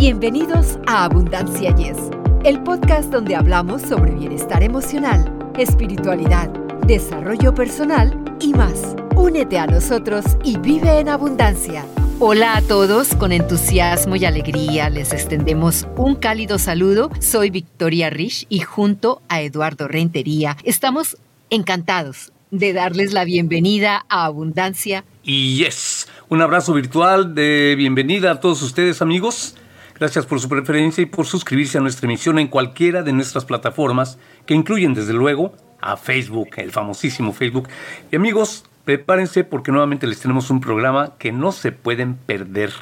[0.00, 1.98] Bienvenidos a Abundancia Yes,
[2.44, 6.48] el podcast donde hablamos sobre bienestar emocional, espiritualidad,
[6.86, 8.96] desarrollo personal y más.
[9.14, 11.84] Únete a nosotros y vive en abundancia.
[12.18, 17.10] Hola a todos, con entusiasmo y alegría les extendemos un cálido saludo.
[17.20, 21.18] Soy Victoria Rich y junto a Eduardo Rentería estamos
[21.50, 25.04] encantados de darles la bienvenida a Abundancia.
[25.22, 29.56] Y yes, un abrazo virtual de bienvenida a todos ustedes amigos.
[30.00, 34.16] Gracias por su preferencia y por suscribirse a nuestra emisión en cualquiera de nuestras plataformas,
[34.46, 37.68] que incluyen desde luego a Facebook, el famosísimo Facebook.
[38.10, 42.72] Y amigos, prepárense porque nuevamente les tenemos un programa que no se pueden perder.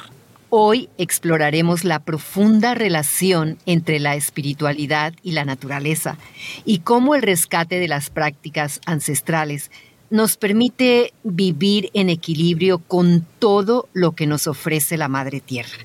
[0.49, 6.17] Hoy exploraremos la profunda relación entre la espiritualidad y la naturaleza
[6.63, 9.71] y cómo el rescate de las prácticas ancestrales
[10.09, 15.79] nos permite vivir en equilibrio con todo lo que nos ofrece la Madre Tierra.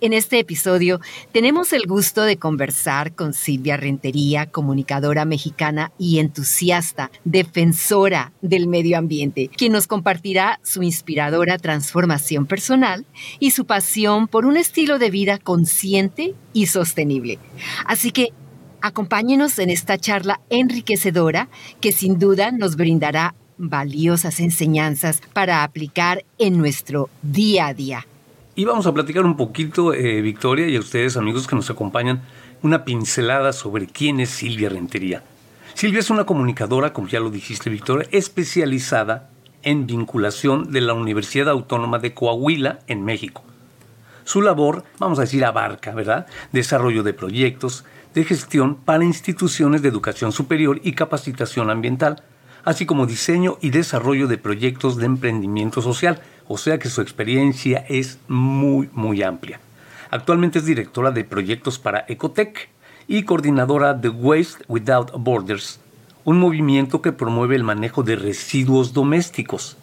[0.00, 1.00] En este episodio
[1.32, 8.98] tenemos el gusto de conversar con Silvia Rentería, comunicadora mexicana y entusiasta, defensora del medio
[8.98, 13.06] ambiente, quien nos compartirá su inspiradora transformación personal
[13.38, 17.38] y su pasión por un estilo de vida consciente y sostenible.
[17.86, 18.28] Así que
[18.80, 21.48] acompáñenos en esta charla enriquecedora
[21.80, 28.06] que sin duda nos brindará valiosas enseñanzas para aplicar en nuestro día a día.
[28.58, 32.22] Y vamos a platicar un poquito, eh, Victoria, y a ustedes, amigos que nos acompañan,
[32.60, 35.22] una pincelada sobre quién es Silvia Rentería.
[35.74, 39.30] Silvia es una comunicadora, como ya lo dijiste, Victoria, especializada
[39.62, 43.44] en vinculación de la Universidad Autónoma de Coahuila, en México.
[44.24, 46.26] Su labor, vamos a decir, abarca, ¿verdad?
[46.50, 52.24] Desarrollo de proyectos, de gestión para instituciones de educación superior y capacitación ambiental,
[52.64, 57.84] así como diseño y desarrollo de proyectos de emprendimiento social, o sea que su experiencia
[57.88, 59.60] es muy, muy amplia.
[60.10, 62.70] Actualmente es directora de proyectos para Ecotech
[63.06, 65.80] y coordinadora de Waste Without Borders,
[66.24, 69.76] un movimiento que promueve el manejo de residuos domésticos.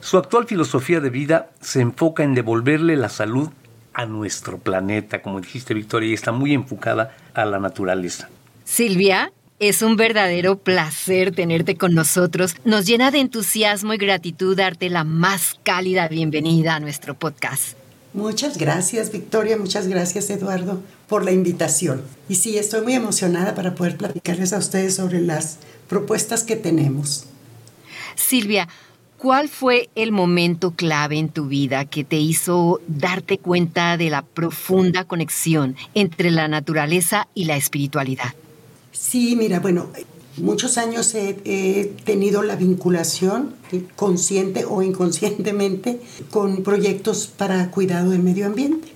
[0.00, 3.48] Su actual filosofía de vida se enfoca en devolverle la salud
[3.94, 8.28] a nuestro planeta, como dijiste Victoria, y está muy enfocada a la naturaleza.
[8.64, 12.54] Silvia, es un verdadero placer tenerte con nosotros.
[12.64, 17.76] Nos llena de entusiasmo y gratitud darte la más cálida bienvenida a nuestro podcast.
[18.14, 19.56] Muchas gracias, Victoria.
[19.56, 22.02] Muchas gracias, Eduardo, por la invitación.
[22.28, 25.58] Y sí, estoy muy emocionada para poder platicarles a ustedes sobre las
[25.88, 27.24] propuestas que tenemos.
[28.14, 28.68] Silvia,
[29.18, 34.22] ¿cuál fue el momento clave en tu vida que te hizo darte cuenta de la
[34.22, 38.34] profunda conexión entre la naturaleza y la espiritualidad?
[38.92, 39.88] Sí, mira, bueno,
[40.36, 43.54] muchos años he, tenido la vinculación
[43.96, 46.00] consciente o inconscientemente
[46.30, 48.88] con proyectos para cuidado del medio ambiente.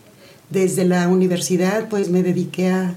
[0.51, 2.97] Desde la universidad pues me dediqué a,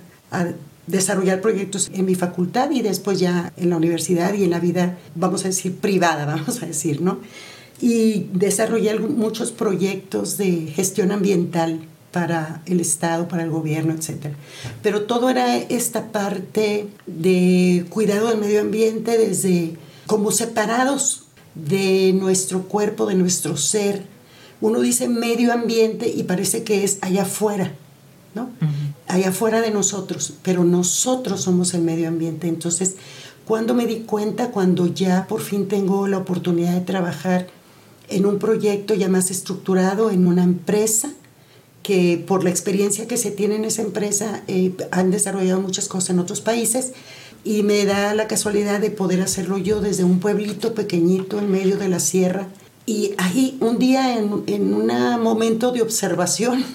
[0.87, 4.99] desarrollar proyectos en mi facultad y después ya en la universidad y en la vida,
[5.15, 7.19] vamos a decir, privada, vamos a decir, ¿no?
[7.81, 14.27] Y desarrollé muchos proyectos de gestión ambiental para el Estado, para el gobierno, etc.
[14.81, 19.75] Pero todo era esta parte de cuidado del medio ambiente desde
[20.07, 21.23] como separados
[21.55, 24.05] de nuestro cuerpo, de nuestro ser.
[24.61, 27.73] Uno dice medio ambiente y parece que es allá afuera,
[28.33, 28.47] ¿no?
[29.09, 32.47] Allá afuera de nosotros, pero nosotros somos el medio ambiente.
[32.47, 32.95] Entonces,
[33.43, 37.47] cuando me di cuenta, cuando ya por fin tengo la oportunidad de trabajar
[38.07, 41.11] en un proyecto ya más estructurado, en una empresa,
[41.85, 46.09] que por la experiencia que se tiene en esa empresa eh, han desarrollado muchas cosas
[46.09, 46.93] en otros países
[47.43, 51.77] y me da la casualidad de poder hacerlo yo desde un pueblito pequeñito en medio
[51.77, 52.47] de la sierra.
[52.87, 54.87] Y ahí un día en, en un
[55.21, 56.65] momento de observación,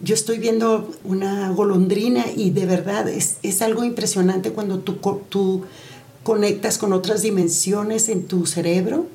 [0.00, 5.64] yo estoy viendo una golondrina y de verdad es, es algo impresionante cuando tú, tú
[6.22, 9.08] conectas con otras dimensiones en tu cerebro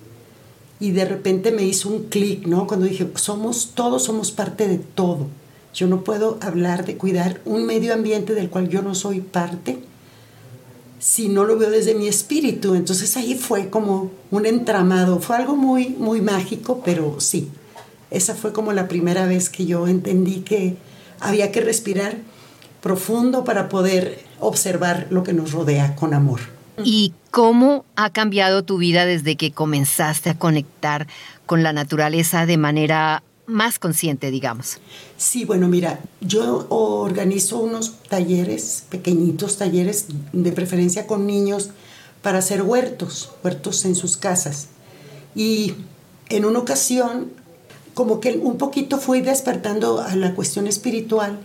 [0.80, 2.68] y de repente me hizo un clic, ¿no?
[2.68, 5.28] Cuando dije, somos, todos somos parte de todo.
[5.74, 9.80] Yo no puedo hablar de cuidar un medio ambiente del cual yo no soy parte
[11.00, 12.76] si no lo veo desde mi espíritu.
[12.76, 15.20] Entonces ahí fue como un entramado.
[15.20, 17.50] Fue algo muy, muy mágico, pero sí.
[18.10, 20.78] Esa fue como la primera vez que yo entendí que
[21.20, 22.18] había que respirar
[22.82, 26.55] profundo para poder observar lo que nos rodea con amor.
[26.84, 31.08] ¿Y cómo ha cambiado tu vida desde que comenzaste a conectar
[31.46, 34.78] con la naturaleza de manera más consciente, digamos?
[35.18, 41.70] Sí, bueno, mira, yo organizo unos talleres, pequeñitos talleres, de preferencia con niños,
[42.22, 44.68] para hacer huertos, huertos en sus casas.
[45.36, 45.76] Y
[46.30, 47.32] en una ocasión,
[47.94, 51.40] como que un poquito fui despertando a la cuestión espiritual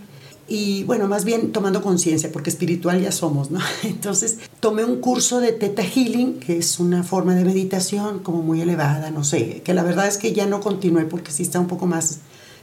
[0.53, 3.61] y bueno, más bien tomando conciencia, porque espiritual ya somos, ¿no?
[3.83, 8.59] Entonces tomé un curso de Theta Healing, que es una forma de meditación como muy
[8.59, 11.67] elevada, no sé, que la verdad es que ya no continué porque sí está un
[11.67, 12.19] poco más,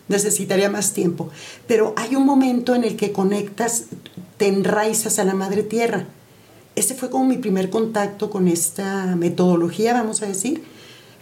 [0.09, 1.31] necesitaría más tiempo,
[1.67, 3.85] pero hay un momento en el que conectas,
[4.37, 6.09] te enraizas a la madre tierra.
[6.77, 10.63] Ese fue como mi primer contacto con esta metodología, vamos a decir,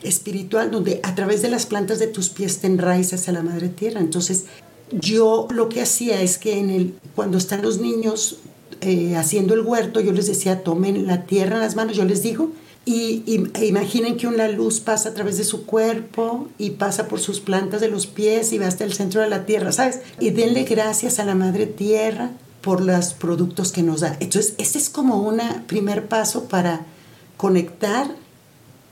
[0.02, 3.68] espiritual, donde a través de las plantas de tus pies te enraizas a la madre
[3.68, 4.00] tierra.
[4.00, 4.46] Entonces,
[4.91, 8.38] yo lo que hacía es que cuando están los niños
[8.81, 12.23] eh, haciendo el huerto, yo les decía, tomen la tierra en las manos, yo les
[12.23, 12.50] digo,
[12.85, 17.19] y, e imaginen que una luz pasa a través de su cuerpo y pasa por
[17.19, 20.00] sus plantas de los pies y va hasta el centro de la tierra, ¿sabes?
[20.21, 22.31] Y denle gracias a la madre tierra
[22.61, 24.17] por los productos que nos da.
[24.21, 26.87] Entonces, ese es como un primer paso para
[27.37, 28.09] conectar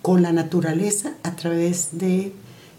[0.03, 2.33] con la naturaleza a través de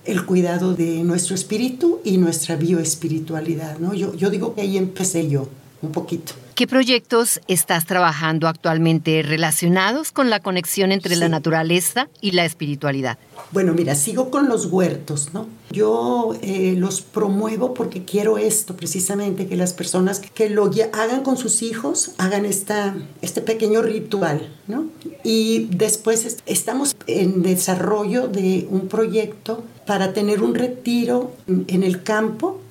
[0.05, 3.79] el cuidado de nuestro espíritu y nuestra bioespiritualidad.
[3.79, 3.93] ¿no?
[3.93, 5.47] Yo, yo digo que ahí empecé yo
[5.85, 6.33] un poquito.
[6.55, 13.17] ¿Qué proyectos estás trabajando actualmente relacionados con la conexión entre la naturaleza y la espiritualidad?
[13.51, 15.47] Bueno, mira, sigo con los huertos, ¿no?
[15.71, 21.35] Yo eh, los promuevo porque quiero esto, precisamente, que las personas que lo hagan con
[21.35, 24.85] sus hijos, hagan esta, este pequeño ritual, ¿no?
[25.25, 32.61] Y después estamos en desarrollo de un proyecto para tener un retiro en el campo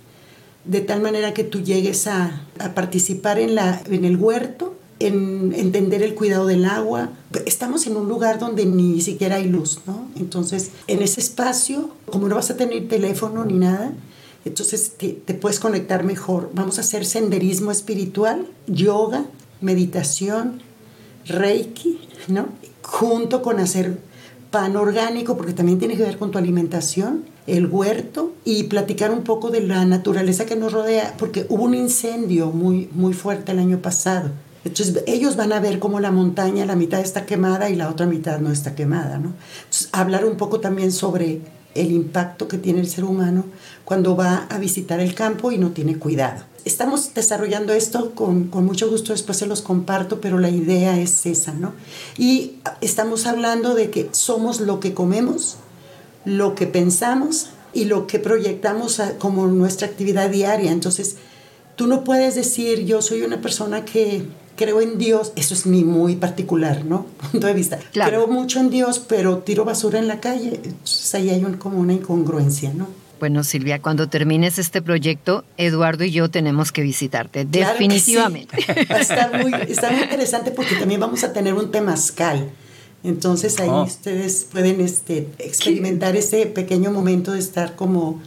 [0.65, 2.43] de tal manera que tú llegues a,
[2.75, 7.11] participar en, la, en el huerto, en entender el cuidado del agua.
[7.47, 10.09] Estamos en un lugar donde ni siquiera hay luz, ¿no?
[10.17, 13.93] Entonces, en ese espacio, como no vas a tener teléfono ni nada,
[14.45, 16.51] entonces te, te puedes conectar mejor.
[16.55, 19.25] Vamos a hacer senderismo espiritual, yoga,
[19.61, 20.63] meditación,
[21.27, 22.49] reiki, ¿no?
[22.83, 23.99] Junto con hacer
[24.51, 29.23] pan orgánico, porque también tiene que ver con tu alimentación, el huerto y platicar un
[29.23, 33.59] poco de la naturaleza que nos rodea, porque hubo un incendio muy, muy fuerte el
[33.59, 34.31] año pasado.
[34.65, 38.07] Entonces ellos van a ver cómo la montaña, la mitad está quemada y la otra
[38.07, 39.35] mitad no está quemada, ¿no?
[39.93, 41.43] Hablar un poco también sobre
[41.75, 43.45] el impacto que tiene el ser humano
[43.85, 48.65] cuando va a visitar el campo y no tiene cuidado estamos desarrollando esto con, con,
[48.65, 51.73] mucho gusto, después se los comparto, pero la idea es esa, ¿no?
[52.17, 55.57] Y estamos hablando de que somos lo que comemos,
[56.25, 60.71] lo que pensamos y lo que proyectamos como nuestra actividad diaria.
[60.71, 61.17] Entonces,
[61.77, 64.25] tú no puedes decir, yo soy una persona que
[64.57, 67.07] creo en Dios, eso es mi muy particular, ¿no?
[67.33, 67.79] Punto de vista.
[67.93, 70.61] Creo mucho en Dios, pero tiro basura en la calle.
[70.63, 72.87] Entonces ahí hay como una incongruencia, ¿no?
[73.21, 78.59] Bueno, Silvia, cuando termines este proyecto, Eduardo y yo tenemos que visitarte, definitivamente.
[79.01, 82.51] está, muy, interesante porque también vamos a tener un temazcal.
[83.05, 83.85] Entonces ahí oh.
[83.85, 88.23] ustedes pueden este, experimentar ese pequeño momento de estar como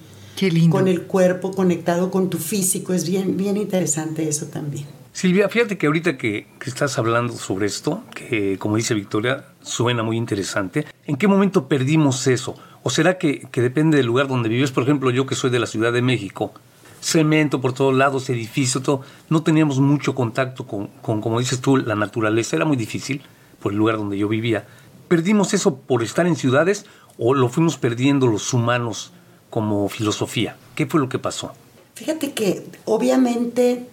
[0.70, 2.94] con el cuerpo conectado con tu físico.
[2.94, 4.86] Es bien, bien interesante eso también.
[5.12, 10.04] Silvia, fíjate que ahorita que, que, estás hablando sobre esto, que como dice Victoria, suena
[10.04, 12.54] muy interesante, ¿en qué momento perdimos eso?
[12.84, 14.70] ¿O será que, depende del lugar donde vives?
[14.70, 16.54] Por ejemplo, yo que soy de la Ciudad de México,
[17.02, 21.78] cemento por todos lados, edificio, todo, no teníamos mucho contacto con, con, como dices tú,
[21.78, 23.24] la naturaleza, era muy difícil
[23.62, 24.66] por el lugar donde yo vivía.
[25.08, 26.86] ¿Perdimos eso por estar en ciudades
[27.18, 29.12] o lo fuimos perdiendo los humanos
[29.50, 30.58] como filosofía?
[30.76, 31.54] ¿Qué fue lo que pasó?
[31.96, 33.88] Fíjate que obviamente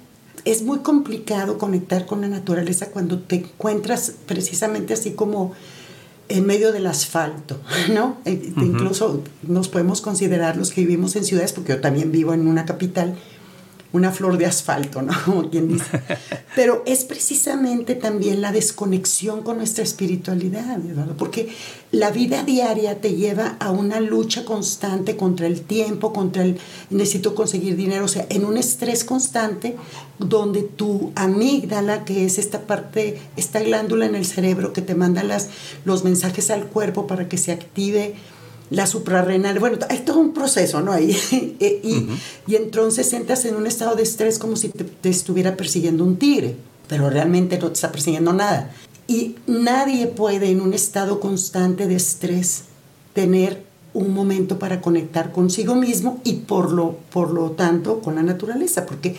[0.44, 5.52] es muy complicado conectar con la naturaleza cuando te encuentras precisamente así como
[6.28, 7.58] en medio del asfalto,
[7.94, 8.18] ¿no?
[8.24, 12.46] E, incluso nos podemos considerar los que vivimos en ciudades, porque yo también vivo en
[12.46, 13.16] una capital,
[13.94, 15.12] una flor de asfalto, ¿no?
[15.24, 16.02] Como quien dice.
[16.56, 21.14] Pero es precisamente también la desconexión con nuestra espiritualidad, ¿verdad?
[21.16, 21.48] porque
[21.92, 26.58] la vida diaria te lleva a una lucha constante contra el tiempo, contra el
[26.90, 29.76] necesito conseguir dinero, o sea, en un estrés constante
[30.18, 35.22] donde tu amígdala, que es esta parte, esta glándula en el cerebro que te manda
[35.22, 35.50] las,
[35.84, 38.14] los mensajes al cuerpo para que se active
[38.70, 40.92] la suprarrenal, bueno, hay todo un proceso, ¿no?
[40.92, 41.16] Ahí,
[41.60, 42.06] eh, y,
[42.46, 46.56] y, entonces entras en un estado de estrés como si te, estuviera persiguiendo un tigre,
[46.88, 48.70] pero realmente no te está persiguiendo nada.
[49.06, 52.64] Y nadie puede en un estado constante de estrés
[53.12, 58.22] tener un momento para conectar consigo mismo y por lo, por lo tanto con la
[58.22, 59.16] naturaleza, porque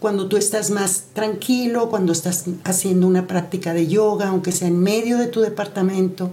[0.00, 4.78] cuando tú estás más tranquilo, cuando estás haciendo una práctica de yoga, aunque sea en
[4.78, 6.32] medio de tu departamento,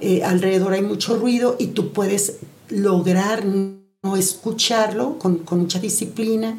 [0.00, 2.36] eh, alrededor hay mucho ruido y tú puedes
[2.68, 6.58] lograr no escucharlo con, con mucha disciplina.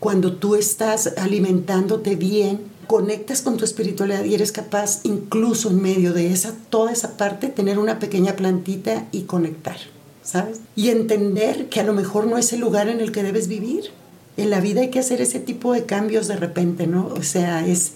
[0.00, 6.12] Cuando tú estás alimentándote bien, conectas con tu espiritualidad y eres capaz incluso en medio
[6.12, 9.76] de esa toda esa parte tener una pequeña plantita y conectar,
[10.22, 10.60] ¿sabes?
[10.76, 13.90] Y entender que a lo mejor no es el lugar en el que debes vivir,
[14.36, 17.06] en la vida hay que hacer ese tipo de cambios de repente, ¿no?
[17.16, 17.92] O sea, es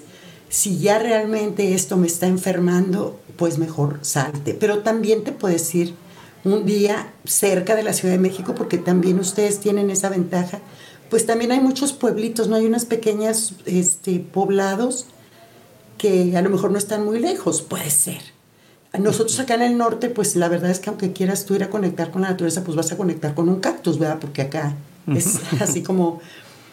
[0.48, 4.54] si ya realmente esto me está enfermando, pues mejor salte.
[4.54, 5.94] Pero también te puedes ir
[6.44, 10.60] un día cerca de la Ciudad de México, porque también ustedes tienen esa ventaja.
[11.10, 12.56] Pues también hay muchos pueblitos, ¿no?
[12.56, 15.06] Hay unas pequeñas este, poblados
[15.98, 18.20] que a lo mejor no están muy lejos, puede ser.
[18.98, 21.70] Nosotros acá en el norte, pues la verdad es que aunque quieras tú ir a
[21.70, 24.18] conectar con la naturaleza, pues vas a conectar con un cactus, ¿verdad?
[24.20, 24.74] Porque acá
[25.14, 26.20] es así como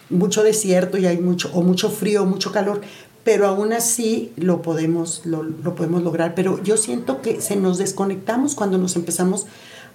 [0.10, 2.82] mucho desierto y hay mucho, o mucho frío, mucho calor,
[3.24, 6.36] pero aún así lo podemos, lo, lo, podemos lograr.
[6.36, 9.46] Pero yo siento que se nos desconectamos cuando nos empezamos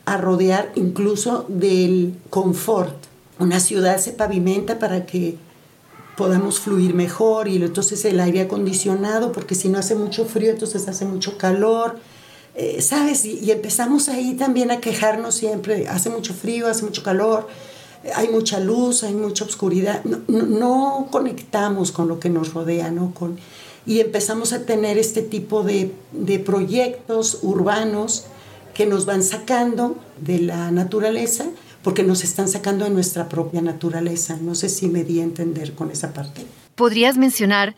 [0.06, 2.94] a rodear incluso del confort.
[3.38, 5.36] Una ciudad se pavimenta para que
[6.16, 10.88] podamos fluir mejor y entonces el aire acondicionado, porque si no hace mucho frío, entonces
[10.88, 11.98] hace mucho calor.
[12.54, 13.24] Eh, ¿Sabes?
[13.24, 17.46] Y, y empezamos ahí también a quejarnos siempre, hace mucho frío, hace mucho calor
[18.14, 23.12] hay mucha luz, hay mucha oscuridad, no, conectamos con lo que nos rodea, ¿no?
[23.12, 23.38] Con,
[23.86, 28.26] y empezamos a tener este tipo de, de, proyectos urbanos
[28.74, 31.46] que nos van sacando de la naturaleza,
[31.82, 34.36] porque nos están sacando de nuestra propia naturaleza.
[34.40, 36.42] No sé si me di a entender con esa parte.
[36.74, 37.76] ¿Podrías mencionar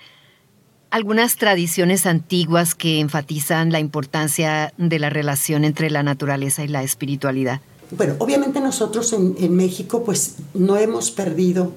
[0.91, 6.83] algunas tradiciones antiguas que enfatizan la importancia de la relación entre la naturaleza y la
[6.83, 7.61] espiritualidad?
[7.93, 11.73] Bueno, obviamente nosotros en, México pues no hemos perdido.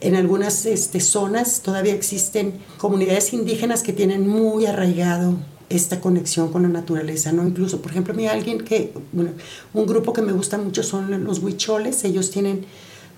[0.00, 5.34] En algunas este, zonas todavía existen comunidades indígenas que tienen muy arraigado
[5.68, 7.46] esta conexión con la naturaleza, ¿no?
[7.46, 9.32] Incluso, por ejemplo, a alguien que, bueno,
[9.74, 12.64] un grupo que me gusta mucho son los huicholes, ellos tienen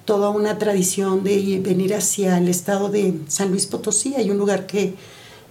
[0.04, 4.66] toda una tradición de venir hacia el estado de San Luis Potosí, hay un lugar
[4.66, 4.94] que,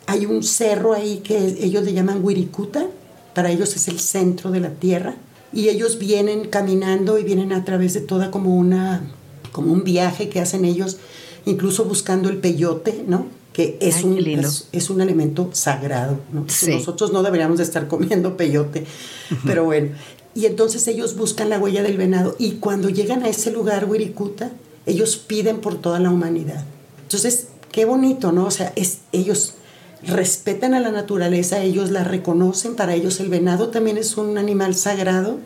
[0.08, 2.88] hay un cerro ahí que ellos le llaman Huiricuta,
[3.34, 5.16] para ellos es el centro de la tierra,
[5.52, 9.02] y ellos vienen caminando y vienen a través de toda como una
[9.52, 10.98] como un viaje que hacen ellos
[11.46, 14.18] incluso buscando el peyote no que es un
[14.72, 16.46] es, un elemento sagrado ¿no?
[16.68, 18.86] nosotros no deberíamos de estar comiendo peyote
[19.46, 19.90] pero bueno.
[20.36, 24.52] Y entonces ellos buscan la huella del venado y cuando llegan a ese lugar Wirikuta
[24.86, 26.64] ellos piden por toda la humanidad.
[27.02, 29.56] Entonces qué bonito no o sea es ellos
[30.04, 34.76] respetan a la naturaleza, ellos la reconocen, para ellos el venado también es un animal
[34.76, 35.38] sagrado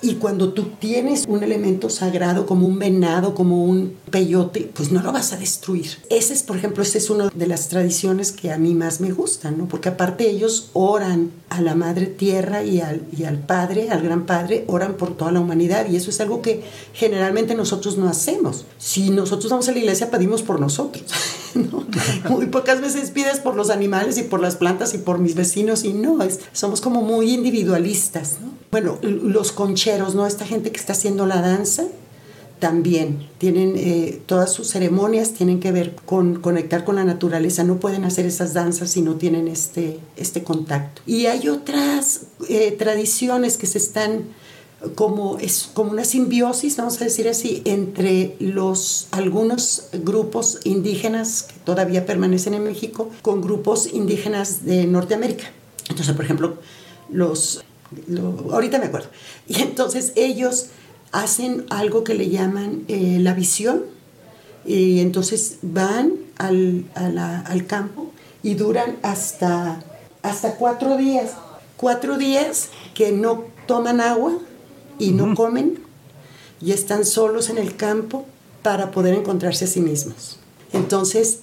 [0.00, 5.02] y cuando tú tienes un elemento sagrado como un venado, como un peyote, pues no
[5.02, 5.98] lo vas a destruir.
[6.08, 9.10] Ese es, por ejemplo, esa es una de las tradiciones que a mí más me
[9.10, 9.66] gustan, ¿no?
[9.66, 14.24] Porque aparte ellos oran a la Madre Tierra y al, y al Padre, al Gran
[14.24, 16.62] Padre, oran por toda la humanidad y eso es algo que
[16.92, 18.66] generalmente nosotros no hacemos.
[18.78, 21.04] Si nosotros vamos a la iglesia pedimos por nosotros,
[21.54, 21.86] ¿no?
[22.30, 25.84] Muy pocas veces pides por los animales y por las plantas y por mis vecinos
[25.84, 28.57] y no, es, somos como muy individualistas, ¿no?
[28.70, 30.26] Bueno, los concheros, ¿no?
[30.26, 31.84] Esta gente que está haciendo la danza,
[32.58, 37.64] también tienen eh, todas sus ceremonias tienen que ver con conectar con la naturaleza.
[37.64, 41.02] No pueden hacer esas danzas si no tienen este, este contacto.
[41.06, 44.24] Y hay otras eh, tradiciones que se están
[44.94, 51.54] como es como una simbiosis vamos a decir así entre los algunos grupos indígenas que
[51.64, 55.50] todavía permanecen en México con grupos indígenas de Norteamérica.
[55.88, 56.58] Entonces por ejemplo
[57.10, 57.64] los
[58.50, 59.08] ahorita me acuerdo.
[59.46, 60.66] Y entonces ellos
[61.12, 63.84] hacen algo que le llaman eh, la visión,
[64.64, 69.82] y entonces van al, al, campo y duran hasta,
[70.22, 71.32] hasta cuatro días.
[71.78, 74.36] Cuatro días que no toman agua
[74.98, 75.78] y no comen
[76.60, 78.26] y están solos en el campo
[78.62, 80.38] para poder encontrarse a sí mismos.
[80.72, 81.40] Entonces,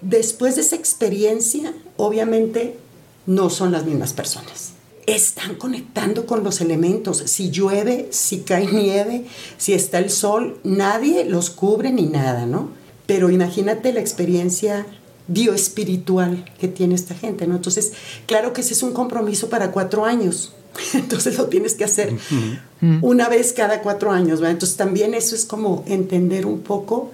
[0.00, 2.78] después de esa experiencia, obviamente
[3.26, 4.75] no son las mismas personas
[5.06, 7.18] están conectando con los elementos.
[7.26, 9.24] Si llueve, si cae nieve,
[9.56, 12.70] si está el sol, nadie los cubre ni nada, ¿no?
[13.06, 14.86] Pero imagínate la experiencia
[15.28, 17.56] bioespiritual que tiene esta gente, ¿no?
[17.56, 17.92] Entonces,
[18.26, 20.52] claro que ese es un compromiso para cuatro años.
[20.94, 22.14] Entonces lo tienes que hacer
[23.00, 24.52] una vez cada cuatro años, ¿verdad?
[24.52, 27.12] Entonces también eso es como entender un poco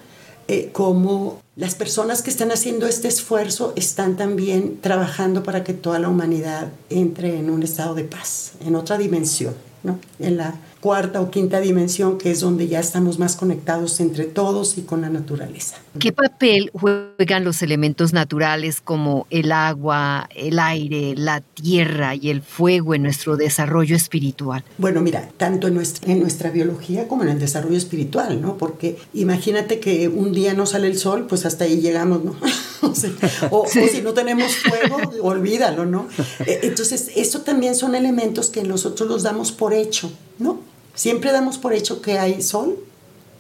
[0.49, 5.99] eh, cómo las personas que están haciendo este esfuerzo están también trabajando para que toda
[5.99, 9.99] la humanidad entre en un estado de paz, en otra dimensión, ¿no?
[10.19, 14.77] En la cuarta o quinta dimensión, que es donde ya estamos más conectados entre todos
[14.79, 15.77] y con la naturaleza.
[16.01, 22.43] ¿Qué papel juegan los elementos naturales como el agua, el aire, la tierra y el
[22.43, 24.65] fuego en nuestro desarrollo espiritual?
[24.77, 28.59] Bueno, mira, tanto en nuestra, en nuestra biología como en el desarrollo espiritual, ¿no?
[28.59, 32.35] Porque imagínate que un día no sale el sol, pues hasta ahí llegamos, ¿no?
[33.53, 36.09] o, si no tenemos fuego, olvídalo, ¿no?
[36.45, 40.11] Eh, entonces, eso también son elementos que nosotros los damos por hecho,
[40.41, 40.72] ¿no?
[40.95, 42.79] Siempre damos por hecho que hay sol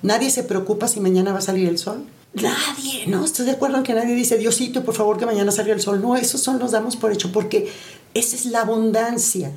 [0.02, 2.04] Nadie se preocupa si mañana va a salir el sol.
[2.34, 3.24] Nadie, ¿no?
[3.24, 6.00] ¿Estás de acuerdo en que nadie dice, Diosito, por favor, que mañana salga el sol?
[6.02, 7.70] No, esos son los damos por hecho, porque
[8.14, 9.52] esa es la abundancia,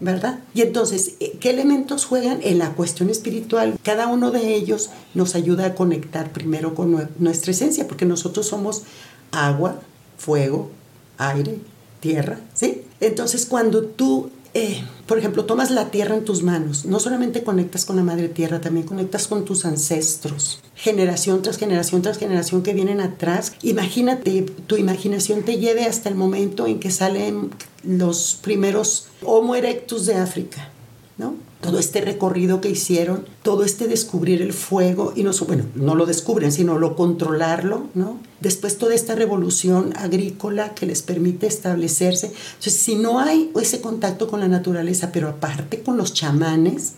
[0.00, 0.40] ¿verdad?
[0.52, 3.78] Y entonces, eh, ¿qué elementos juegan en la cuestión espiritual?
[3.82, 8.82] Cada uno de ellos nos ayuda a conectar primero con nuestra esencia, porque nosotros somos
[9.30, 9.80] agua,
[10.18, 10.70] fuego,
[11.16, 11.58] aire,
[12.00, 12.82] tierra, ¿sí?
[13.00, 17.84] Entonces, cuando tú eh, por ejemplo, tomas la tierra en tus manos, no solamente conectas
[17.84, 22.72] con la madre tierra, también conectas con tus ancestros, generación tras generación tras generación que
[22.72, 23.52] vienen atrás.
[23.60, 27.50] Imagínate, tu imaginación te lleve hasta el momento en que salen
[27.84, 30.70] los primeros Homo erectus de África,
[31.18, 31.34] ¿no?
[31.66, 36.06] todo este recorrido que hicieron, todo este descubrir el fuego, y no, bueno, no lo
[36.06, 38.18] descubren, sino lo controlarlo, ¿no?
[38.40, 42.26] Después toda esta revolución agrícola que les permite establecerse.
[42.26, 46.92] Entonces, si no hay ese contacto con la naturaleza, pero aparte con los chamanes,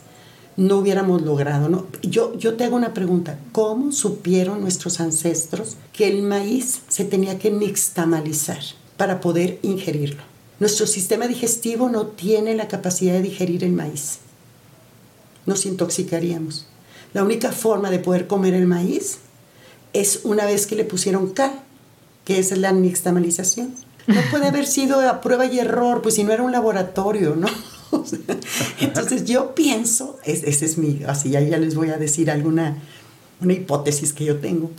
[0.57, 1.87] no hubiéramos logrado, ¿no?
[2.03, 7.39] Yo, yo te hago una pregunta, ¿cómo supieron nuestros ancestros que el maíz se tenía
[7.39, 8.61] que nixtamalizar
[8.97, 10.28] para poder ingerirlo?
[10.61, 14.19] Nuestro sistema digestivo no tiene la capacidad de digerir el maíz
[15.49, 16.67] nos intoxicaríamos.
[17.15, 19.19] La única forma de poder comer el maíz
[19.95, 21.51] es una vez que le pusieron cal,
[22.25, 23.75] que es la nixtamalización.
[24.07, 27.49] No puede haber sido a prueba y error, pues si no era un laboratorio, ¿no?
[28.81, 32.77] entonces yo pienso, ese es mi, así ya, ya les voy a decir alguna
[33.41, 34.71] una hipótesis que yo tengo,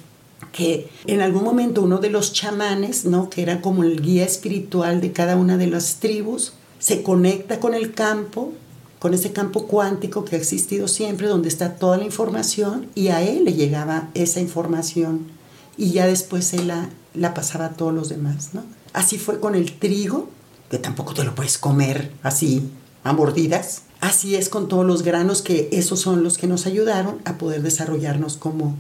[0.52, 3.30] que en algún momento uno de los chamanes, ¿no?
[3.30, 7.74] que era como el guía espiritual de cada una de las tribus, se conecta con
[7.74, 8.54] el campo
[9.00, 13.22] con ese campo cuántico que ha existido siempre, donde está toda la información, y a
[13.22, 15.32] él le llegaba esa información,
[15.78, 18.64] y ya después él la, la pasaba a todos los demás, ¿no?
[18.92, 20.30] Así fue con el trigo,
[20.70, 22.70] que tampoco te lo puedes comer así,
[23.04, 23.84] a mordidas.
[24.02, 27.62] Así es con todos los granos, que esos son los que nos ayudaron a poder
[27.62, 28.76] desarrollarnos como,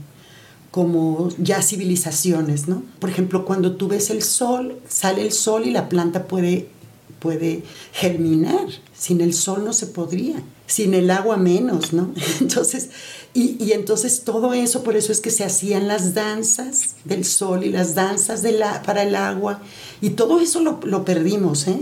[0.71, 2.83] como ya civilizaciones, ¿no?
[2.99, 6.69] Por ejemplo, cuando tú ves el sol, sale el sol y la planta puede
[7.19, 8.67] puede germinar.
[8.97, 12.11] Sin el sol no se podría, sin el agua menos, ¿no?
[12.41, 12.89] Entonces,
[13.33, 17.69] y, entonces todo eso, por eso es que se hacían las danzas del sol y
[17.69, 19.61] las danzas de la, para el agua,
[20.01, 21.79] y todo eso lo, perdimos, ¿eh?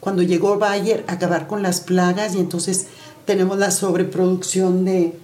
[0.00, 2.86] Cuando llegó Bayer a acabar con las plagas y entonces
[3.26, 5.18] tenemos la sobreproducción de,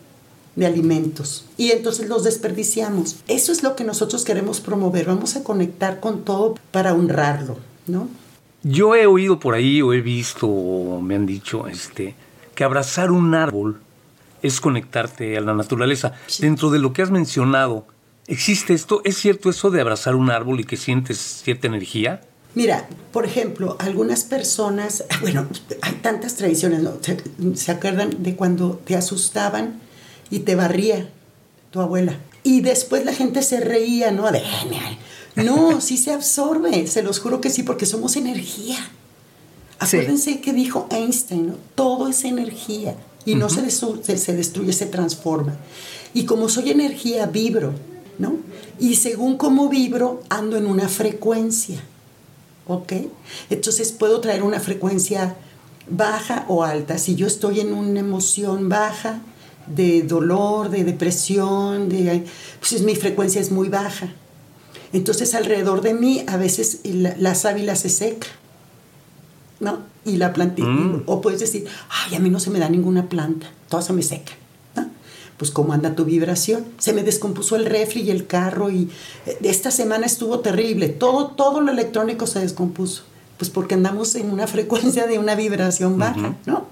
[0.57, 3.17] de alimentos y entonces los desperdiciamos.
[3.29, 5.07] Eso es lo que nosotros queremos promover.
[5.07, 8.09] Vamos a conectar con todo para honrarlo, ¿no?
[8.63, 12.15] Yo he oído por ahí o he visto o me han dicho este,
[12.55, 13.81] que abrazar un árbol
[14.43, 16.13] es conectarte a la naturaleza.
[16.39, 17.87] Dentro de lo que has mencionado,
[18.27, 19.01] ¿existe esto?
[19.05, 22.21] ¿Es cierto eso de abrazar un árbol y que sientes cierta energía?
[22.55, 25.47] Mira, por ejemplo, algunas personas, bueno,
[25.81, 26.93] hay tantas tradiciones, ¿no?
[27.55, 29.81] ¿Se, acuerdan de cuando te asustaban
[30.33, 31.11] y te barría
[31.71, 32.19] tu abuela?
[32.43, 34.33] Y después la gente se reía, ¿no?
[34.33, 34.43] De,
[35.37, 38.79] no, sí se absorbe, se los juro que sí, porque somos energía.
[39.79, 45.57] Acuérdense que dijo Einstein, todo es energía y no se, se, destruye, se transforma.
[46.15, 47.75] Y como soy energía, vibro,
[48.19, 48.37] ¿no?
[48.79, 51.83] Y según cómo vibro, ando en una frecuencia,
[52.69, 52.93] ¿ok?
[53.51, 55.37] Entonces puedo traer una frecuencia
[55.89, 56.97] baja o alta.
[56.97, 59.21] Si yo estoy en una emoción baja,
[59.67, 62.25] de dolor, de depresión, de,
[62.61, 64.13] pues mi frecuencia es muy baja.
[64.93, 68.29] Entonces alrededor de mí a veces la, sábila se seca,
[69.61, 69.81] ¿no?
[70.05, 71.05] Y la plantilla, mm.
[71.07, 74.03] o puedes decir, ay, a mí no se me da ninguna planta, toda se me
[74.03, 74.33] seca.
[74.77, 74.91] ¿no?
[75.39, 76.67] Pues cómo anda tu vibración.
[76.79, 78.91] Se me descompuso el refri y el carro y
[79.27, 80.89] eh, esta semana estuvo terrible.
[80.89, 83.05] Todo, todo lo electrónico se descompuso.
[83.39, 86.67] Pues porque andamos en una frecuencia de una vibración baja, ¿no?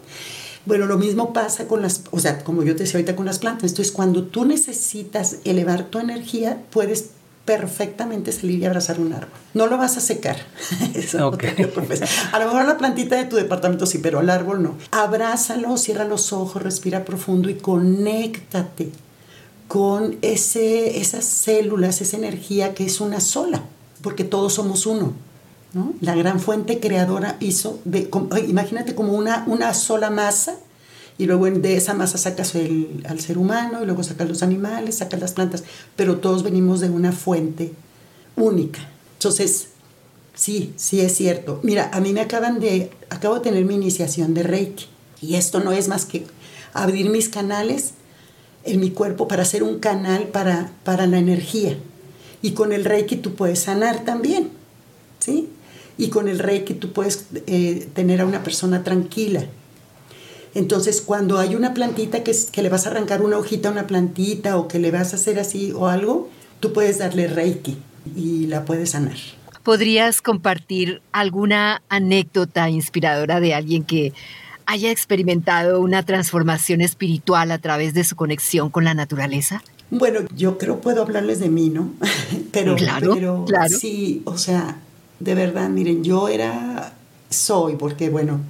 [0.67, 3.39] Bueno, lo mismo pasa con las, o sea, como yo te decía ahorita con las
[3.39, 3.71] plantas.
[3.71, 7.11] Entonces, cuando tú necesitas elevar tu energía, puedes
[7.45, 9.31] perfectamente salir y abrazar un árbol.
[9.55, 10.37] No lo vas a secar.
[12.33, 14.77] a lo mejor la plantita de tu departamento sí, pero al árbol no.
[14.91, 18.93] Abrázalo, cierra los ojos, respira profundo y conéctate
[19.67, 23.63] con ese, esas células, esa energía que es una sola,
[24.03, 25.13] porque todos somos uno.
[26.01, 28.11] La gran fuente creadora hizo, de,
[28.49, 30.57] imagínate como una, una sola masa
[31.17, 34.97] y luego de esa masa sacas el, al ser humano y luego sacas los animales,
[34.97, 37.73] sacas las plantas, pero todos venimos de una fuente
[38.37, 38.81] única.
[39.19, 39.69] Entonces,
[40.35, 41.61] sí, sí es cierto.
[41.63, 44.87] Mira, a mí me acaban de, acabo de tener mi iniciación de Reiki
[45.21, 46.27] y esto no es más que
[46.73, 47.93] abrir mis canales
[48.65, 51.77] en mi cuerpo para hacer un canal para, para la energía.
[52.43, 54.51] Y con el Reiki tú puedes sanar también,
[55.19, 55.51] ¿sí?
[56.01, 59.45] Y con el Reiki tú puedes eh, tener a una persona tranquila
[60.55, 63.87] Entonces, cuando hay una plantita que, que le vas a arrancar una hojita a una
[63.87, 67.77] plantita o que le vas a hacer así o algo, tú puedes darle reiki
[68.17, 69.19] y la puedes sanar.
[69.63, 74.15] ¿Podrías compartir alguna anécdota inspiradora de alguien que
[74.65, 79.63] haya experimentado una transformación espiritual a través de su conexión con la naturaleza?
[79.91, 81.93] Bueno, yo creo puedo hablarles de mí, ¿no?
[82.53, 83.77] pero, claro, pero claro.
[83.77, 84.79] sí, o sea,
[85.21, 86.95] de verdad, miren, yo era,
[87.29, 88.41] soy, porque bueno,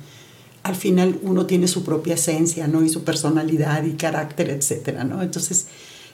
[0.62, 2.82] al final uno tiene su propia esencia, ¿no?
[2.82, 5.22] Y su personalidad y carácter, etcétera, ¿no?
[5.22, 5.66] Entonces,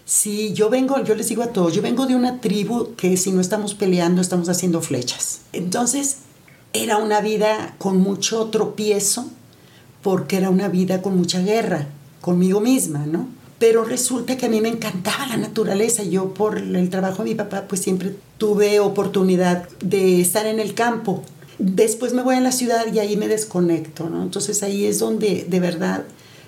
[0.05, 3.33] si yo vengo, yo les digo a todos, yo vengo de una tribu que si
[3.33, 5.41] no estamos peleando, estamos haciendo flechas.
[5.53, 6.19] Entonces,
[6.73, 9.27] era una vida con mucho tropiezo,
[10.03, 11.89] porque era una vida con mucha guerra
[12.21, 13.29] conmigo misma, ¿no?
[13.59, 16.03] Pero resulta que a mí me encantaba la naturaleza.
[16.03, 20.75] Yo por el trabajo de mi papá, pues siempre tuve oportunidad de estar en el
[20.75, 21.23] campo.
[21.59, 24.23] Después me voy a la ciudad y ahí me desconecto, ¿no?
[24.23, 26.05] Entonces ahí es donde de verdad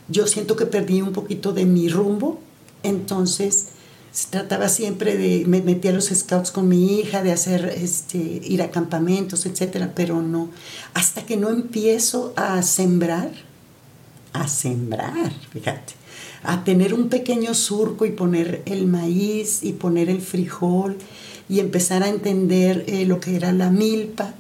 [0.09, 2.41] yo siento que perdí un poquito de mi rumbo.
[2.83, 3.69] Entonces
[4.11, 8.19] se trataba siempre de, me metí a los scouts con mi hija, de hacer, este,
[8.19, 10.49] ir a campamentos, etcétera, pero no.
[10.95, 13.31] Hasta que no empiezo a sembrar,
[14.41, 15.99] a sembrar, fíjate
[16.43, 20.97] a tener un pequeño surco y poner el maíz y poner el frijol
[21.49, 24.35] y empezar a entender eh, lo que era la milpa,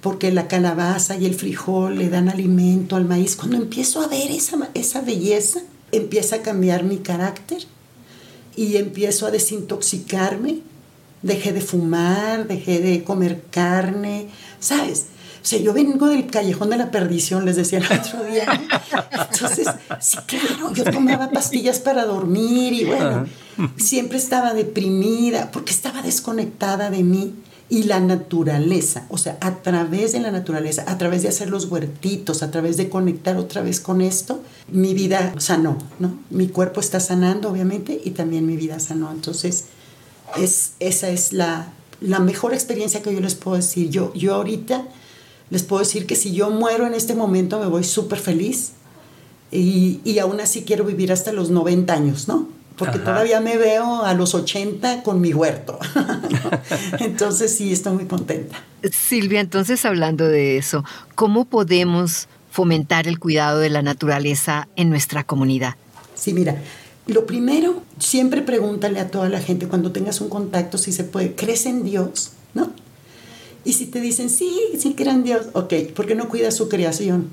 [0.00, 3.36] porque la calabaza y el frijol le dan alimento al maíz.
[3.36, 5.60] Cuando empiezo a ver esa, esa belleza,
[5.92, 7.62] empieza a cambiar mi carácter
[8.56, 10.58] y empiezo a desintoxicarme.
[11.22, 15.06] Dejé de fumar, dejé de comer carne, ¿sabes?
[15.42, 18.46] O sea, yo vengo del callejón de la perdición, les decía el otro día.
[19.32, 19.66] Entonces,
[20.00, 23.26] sí, claro, yo tomaba pastillas para dormir y bueno,
[23.76, 27.34] siempre estaba deprimida porque estaba desconectada de mí
[27.70, 31.66] y la naturaleza, o sea, a través de la naturaleza, a través de hacer los
[31.66, 36.18] huertitos, a través de conectar otra vez con esto, mi vida sanó, ¿no?
[36.30, 39.12] Mi cuerpo está sanando, obviamente, y también mi vida sanó.
[39.12, 39.66] Entonces,
[40.36, 43.88] es, esa es la, la mejor experiencia que yo les puedo decir.
[43.88, 44.84] Yo, yo ahorita
[45.50, 48.72] les puedo decir que si yo muero en este momento me voy súper feliz
[49.50, 52.48] y, y, aún así quiero vivir hasta los 90 años, ¿no?
[52.76, 53.04] Porque Ajá.
[53.04, 55.78] todavía me veo a los 80 con mi huerto.
[57.00, 58.62] entonces sí, estoy muy contenta.
[58.92, 60.84] Silvia, entonces hablando de eso,
[61.16, 65.74] ¿cómo podemos fomentar el cuidado de la naturaleza en nuestra comunidad?
[66.14, 66.56] Sí, mira,
[67.06, 71.34] lo primero, siempre pregúntale a toda la gente cuando tengas un contacto si se puede,
[71.34, 72.32] ¿crees en Dios?
[72.54, 72.70] ¿No?
[73.64, 77.28] Y si te dicen, sí, sí crean Dios, ok, ¿por qué no cuidas su creación?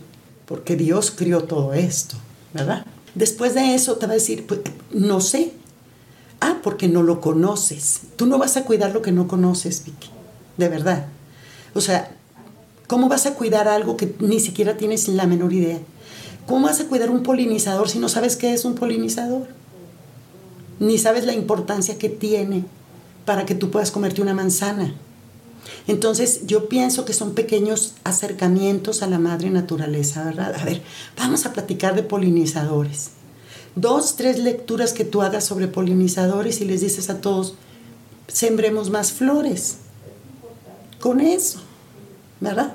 [0.46, 2.18] Porque Dios crió todo esto,
[2.54, 2.86] ¿verdad?
[3.16, 4.62] Después de eso te va a decir, pues,
[4.92, 5.52] no sé.
[6.40, 8.02] Ah, porque no lo conoces.
[8.16, 10.10] Tú no vas a cuidar lo que no conoces, Vicky,
[10.58, 11.08] de verdad.
[11.74, 12.12] O sea,
[12.88, 15.80] ¿cómo vas a cuidar algo que ni siquiera tienes la menor idea?
[16.46, 19.48] ¿Cómo vas a cuidar un polinizador si no sabes qué es un polinizador?
[20.80, 22.66] Ni sabes la importancia que tiene
[23.26, 24.96] para que tú puedas comerte una manzana.
[25.88, 30.56] Entonces yo pienso que son pequeños acercamientos a la madre naturaleza, ¿verdad?
[30.60, 30.82] A ver,
[31.18, 33.12] vamos a platicar de polinizadores.
[33.76, 37.56] Dos, tres lecturas que tú hagas sobre polinizadores y les dices a todos,
[38.28, 39.78] sembremos más flores.
[41.00, 41.60] Con eso,
[42.40, 42.74] ¿verdad?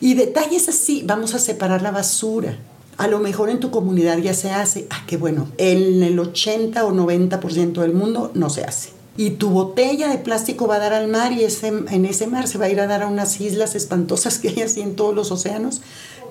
[0.00, 2.58] Y detalles así, vamos a separar la basura.
[2.96, 6.84] A lo mejor en tu comunidad ya se hace, ah, qué bueno, en el 80
[6.84, 10.92] o 90% del mundo no se hace y tu botella de plástico va a dar
[10.92, 13.40] al mar y ese, en ese mar se va a ir a dar a unas
[13.40, 15.82] islas espantosas que hay así en todos los océanos,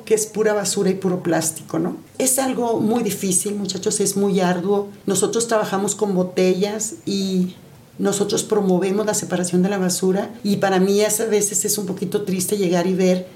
[0.06, 1.98] que es pura basura y puro plástico, ¿no?
[2.18, 4.88] Es algo muy difícil, muchachos, es muy arduo.
[5.06, 7.56] Nosotros trabajamos con botellas y
[8.00, 12.24] nosotros promovemos la separación de la basura y para mí a veces es un poquito
[12.24, 13.28] triste llegar y ver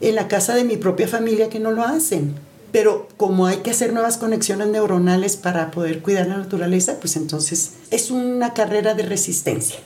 [0.00, 2.34] en la casa de mi propia familia que no lo hacen
[2.76, 7.70] pero como hay que hacer nuevas conexiones neuronales para poder cuidar la naturaleza, pues entonces
[7.90, 9.78] es una carrera de resistencia.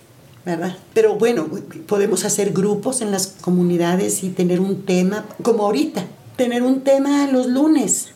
[0.44, 0.76] ¿verdad?
[0.92, 1.46] Pero bueno,
[1.86, 7.28] podemos hacer grupos en las comunidades y tener un tema, como ahorita, tener un tema
[7.28, 8.08] los lunes.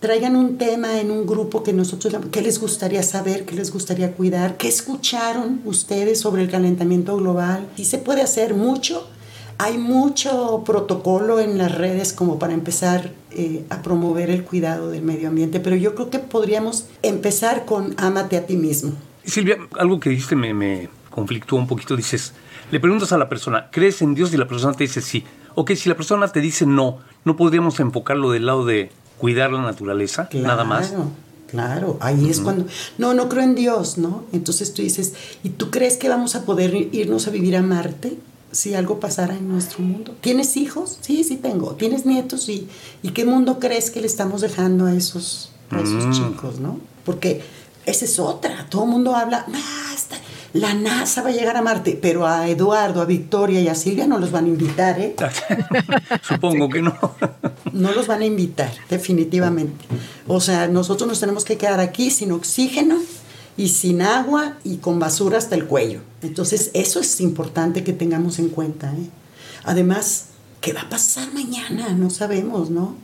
[0.00, 3.44] Traigan un tema en un grupo que nosotros, ¿qué les gustaría saber?
[3.44, 4.56] ¿Qué les gustaría cuidar?
[4.56, 7.68] ¿Qué escucharon ustedes sobre el calentamiento global?
[7.76, 9.06] Y se puede hacer mucho
[9.58, 15.02] hay mucho protocolo en las redes como para empezar eh, a promover el cuidado del
[15.02, 18.92] medio ambiente, pero yo creo que podríamos empezar con ámate a ti mismo.
[19.24, 21.96] Silvia, algo que dijiste me, me conflictúa un poquito.
[21.96, 22.32] Dices,
[22.70, 24.32] le preguntas a la persona, ¿crees en Dios?
[24.32, 25.24] Y la persona te dice sí.
[25.54, 29.62] Ok, si la persona te dice no, ¿no podríamos enfocarlo del lado de cuidar la
[29.62, 30.28] naturaleza?
[30.28, 30.46] Claro.
[30.46, 30.92] Nada más.
[31.46, 32.30] Claro, ahí uh -huh.
[32.30, 32.66] es cuando,
[32.98, 34.24] no, no creo en Dios, ¿no?
[34.32, 35.14] Entonces tú dices,
[35.44, 38.18] ¿y tú crees que vamos a poder irnos a vivir a Marte?
[38.56, 40.14] Si algo pasara en nuestro mundo.
[40.20, 40.98] ¿Tienes hijos?
[41.02, 41.72] Sí, sí tengo.
[41.74, 42.44] ¿Tienes nietos?
[42.44, 42.68] Sí.
[43.02, 46.12] ¿Y qué mundo crees que le estamos dejando a esos, a esos mm.
[46.12, 46.80] chicos, no?
[47.04, 47.42] Porque
[47.84, 48.66] esa es otra.
[48.70, 49.46] Todo el mundo habla,
[50.54, 54.06] la NASA va a llegar a Marte, pero a Eduardo, a Victoria y a Silvia
[54.06, 55.14] no los van a invitar, ¿eh?
[56.22, 56.96] Supongo que no.
[57.72, 59.84] no los van a invitar, definitivamente.
[60.26, 62.96] O sea, nosotros nos tenemos que quedar aquí sin oxígeno
[63.56, 66.00] y sin agua y con basura hasta el cuello.
[66.22, 68.92] Entonces, eso es importante que tengamos en cuenta.
[68.92, 69.08] ¿eh?
[69.64, 70.26] Además,
[70.60, 71.90] ¿qué va a pasar mañana?
[71.90, 72.94] No sabemos, ¿no?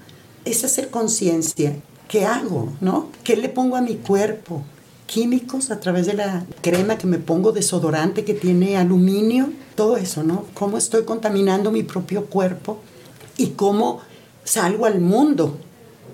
[0.44, 1.76] Es hacer conciencia.
[2.08, 2.72] ¿Qué hago?
[2.80, 3.08] ¿No?
[3.24, 4.62] ¿Qué le pongo a mi cuerpo?
[5.06, 10.22] Químicos a través de la crema que me pongo, desodorante que tiene aluminio, todo eso,
[10.22, 10.46] ¿no?
[10.54, 12.80] ¿Cómo estoy contaminando mi propio cuerpo?
[13.36, 14.00] Y cómo
[14.44, 15.58] salgo al mundo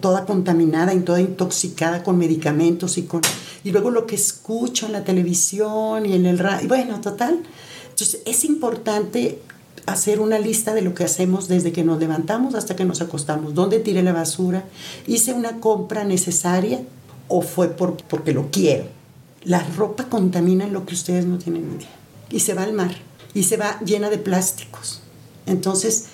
[0.01, 3.23] toda contaminada y toda intoxicada con medicamentos y con
[3.65, 7.43] y luego lo que escucho en la televisión y en el radio, bueno, total.
[7.91, 9.41] Entonces es importante
[9.87, 13.55] hacer una lista de lo que hacemos desde que nos levantamos hasta que nos acostamos,
[13.55, 14.65] dónde tiré la basura,
[15.07, 16.81] hice una compra necesaria
[17.29, 18.85] o fue por, porque lo quiero.
[19.45, 21.89] La ropa contamina lo que ustedes no tienen idea
[22.31, 22.95] y se va al mar
[23.35, 25.01] y se va llena de plásticos.
[25.47, 26.07] Entonces,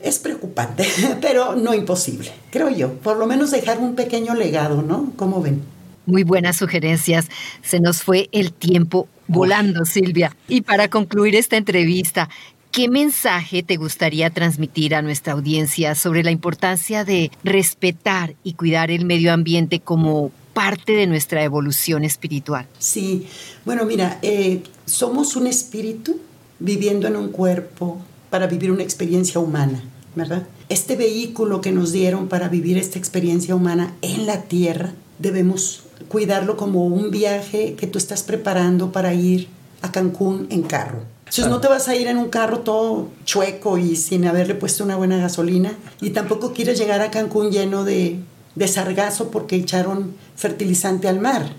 [0.00, 0.86] es preocupante,
[1.20, 2.94] pero no imposible, creo yo.
[2.94, 5.12] Por lo menos dejar un pequeño legado, ¿no?
[5.16, 5.62] ¿Cómo ven?
[6.06, 7.26] Muy buenas sugerencias.
[7.62, 10.34] Se nos fue el tiempo volando, Silvia.
[10.48, 12.30] Y para concluir esta entrevista,
[12.72, 18.90] ¿qué mensaje te gustaría transmitir a nuestra audiencia sobre la importancia de respetar y cuidar
[18.90, 22.66] el medio ambiente como parte de nuestra evolución espiritual?
[22.78, 23.26] Sí,
[23.66, 26.18] bueno, mira, eh, somos un espíritu
[26.58, 29.82] viviendo en un cuerpo para vivir una experiencia humana,
[30.14, 30.46] ¿verdad?
[30.68, 36.56] Este vehículo que nos dieron para vivir esta experiencia humana en la tierra, debemos cuidarlo
[36.56, 39.48] como un viaje que tú estás preparando para ir
[39.82, 41.02] a Cancún en carro.
[41.20, 44.84] Entonces no te vas a ir en un carro todo chueco y sin haberle puesto
[44.84, 45.72] una buena gasolina.
[46.00, 48.18] Y tampoco quieres llegar a Cancún lleno de,
[48.54, 51.52] de sargazo porque echaron fertilizante al mar.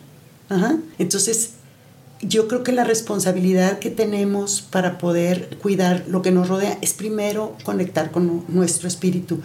[0.97, 1.51] Entonces
[2.21, 6.93] yo creo que la responsabilidad que tenemos para poder cuidar lo que nos rodea es
[6.93, 9.39] primero conectar con nuestro espíritu.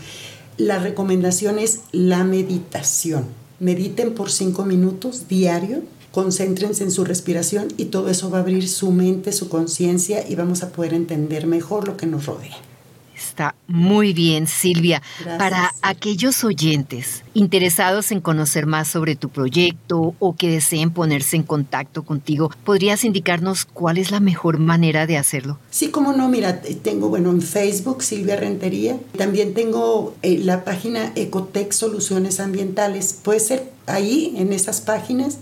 [0.56, 3.26] La recomendación es la meditación.
[3.60, 8.68] Mediten por cinco minutos diario, concéntrense en su respiración y todo eso va a abrir
[8.68, 12.56] su mente, su conciencia y vamos a poder entender mejor lo que nos rodea.
[13.35, 15.03] Está muy bien, Silvia.
[15.40, 21.42] Para aquellos oyentes interesados en conocer más sobre tu proyecto o que deseen ponerse en
[21.42, 25.59] contacto contigo, ¿podrías indicarnos cuál es la mejor manera de hacerlo?
[25.73, 29.01] Sí, como no, mira, tengo, bueno, en Facebook Silvia Rentería.
[29.18, 33.18] También tengo eh, la página Ecotec Soluciones Ambientales.
[33.20, 35.38] Puede ser ahí, en esas páginas,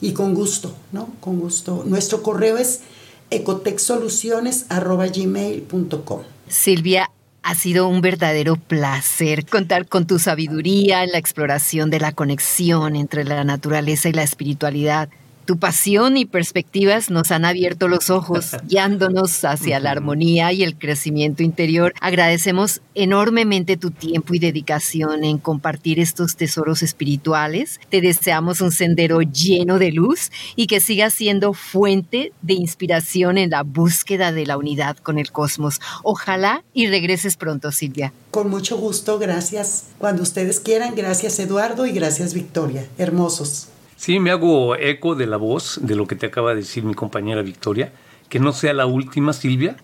[0.00, 1.08] y con gusto, ¿no?
[1.20, 1.82] Con gusto.
[1.84, 2.80] Nuestro correo es
[3.28, 6.22] ecotexsoluciones.gmail.com.
[6.48, 7.10] Silvia,
[7.44, 12.96] ha sido un verdadero placer contar con tu sabiduría en la exploración de la conexión
[12.96, 15.10] entre la naturaleza y la espiritualidad.
[15.44, 20.78] Tu pasión y perspectivas nos han abierto los ojos, guiándonos hacia la armonía y el
[20.78, 21.92] crecimiento interior.
[22.00, 27.80] Agradecemos enormemente tu tiempo y dedicación en compartir estos tesoros espirituales.
[27.90, 33.50] Te deseamos un sendero lleno de luz y que siga siendo fuente de inspiración en
[33.50, 35.80] la búsqueda de la unidad con el cosmos.
[36.02, 38.12] Ojalá y regreses pronto, Silvia.
[38.30, 39.84] Con mucho gusto, gracias.
[39.98, 42.86] Cuando ustedes quieran, gracias Eduardo y gracias Victoria.
[42.98, 43.68] Hermosos.
[44.04, 46.92] Sí, me hago eco de la voz, de lo que te acaba de decir mi
[46.92, 47.90] compañera Victoria,
[48.28, 49.78] que no sea la última, Silvia,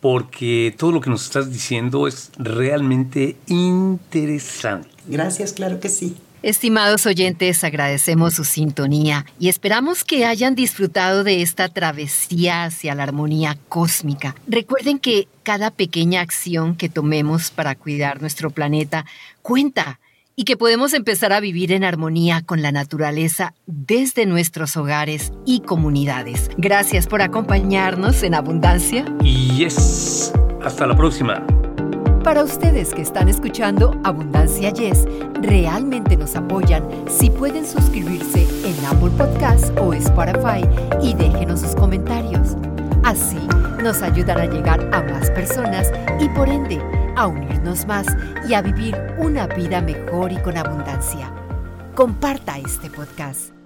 [0.00, 4.88] porque todo lo que nos estás diciendo es realmente interesante.
[5.06, 6.16] Gracias, claro que sí.
[6.42, 13.02] Estimados oyentes, agradecemos su sintonía y esperamos que hayan disfrutado de esta travesía hacia la
[13.02, 14.34] armonía cósmica.
[14.46, 19.04] Recuerden que cada pequeña acción que tomemos para cuidar nuestro planeta
[19.42, 20.00] cuenta
[20.38, 25.62] y que podemos empezar a vivir en armonía con la naturaleza desde nuestros hogares y
[25.62, 26.48] comunidades.
[26.56, 29.04] Gracias por acompañarnos en Abundancia.
[29.24, 31.44] Y yes, hasta la próxima.
[32.22, 35.06] Para ustedes que están escuchando Abundancia Yes,
[35.42, 40.62] realmente nos apoyan si pueden suscribirse en Apple Podcasts o Spotify
[41.02, 42.54] y déjenos sus comentarios.
[43.08, 43.40] Así
[43.82, 45.90] nos ayudará a llegar a más personas
[46.20, 46.78] y por ende
[47.16, 48.06] a unirnos más
[48.46, 51.32] y a vivir una vida mejor y con abundancia.
[51.94, 53.57] Comparta este podcast.